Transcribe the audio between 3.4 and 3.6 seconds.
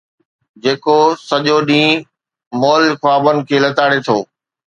کي